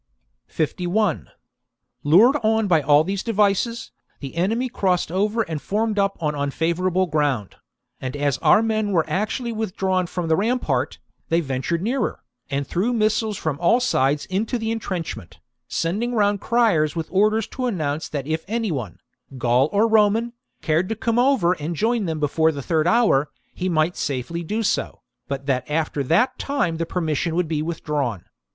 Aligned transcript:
51. 0.47 1.29
Lured 2.01 2.35
on 2.37 2.67
by 2.67 2.81
all 2.81 3.03
these 3.03 3.21
devices, 3.21 3.91
the 4.19 4.33
enemy 4.33 4.65
Rout 4.65 4.71
of 4.71 4.73
the 4.75 4.79
crossed 4.79 5.11
over 5.11 5.41
and 5.43 5.61
form'ed 5.61 5.99
up 5.99 6.17
on 6.19 6.33
unfavourable 6.33 7.05
ground; 7.05 7.57
and 7.99 8.15
as 8.17 8.39
our 8.39 8.63
men 8.63 8.93
were 8.93 9.07
actually 9.07 9.51
withdrawn 9.51 10.07
from 10.07 10.27
the 10.27 10.35
rampart, 10.35 10.97
they 11.29 11.39
ventured 11.39 11.83
nearer, 11.83 12.23
and 12.49 12.65
threw 12.65 12.93
missiles 12.93 13.37
from 13.37 13.59
all 13.59 13.79
sides 13.79 14.25
into 14.25 14.57
the 14.57 14.71
entrench 14.71 15.15
ment, 15.15 15.37
sending 15.67 16.15
round 16.15 16.41
criers 16.41 16.95
with 16.95 17.07
orders 17.11 17.45
to 17.49 17.67
announce 17.67 18.09
that 18.09 18.25
if 18.25 18.43
any 18.47 18.71
one, 18.71 18.97
Gaul 19.37 19.69
or 19.71 19.87
Roman, 19.87 20.33
cared 20.63 20.89
to 20.89 20.95
come 20.95 21.19
over 21.19 21.53
and 21.53 21.75
join 21.75 22.05
them 22.05 22.19
before 22.19 22.51
the 22.51 22.63
third 22.63 22.87
hour, 22.87 23.29
he 23.53 23.69
might 23.69 23.95
safely 23.95 24.41
do 24.41 24.63
so, 24.63 25.03
but 25.27 25.45
that 25.45 25.69
after 25.69 26.01
that 26.05 26.39
time 26.39 26.77
the 26.77 26.87
per 26.87 27.01
mission 27.01 27.35
would 27.35 27.47
be 27.47 27.61
withdrawn. 27.61 28.25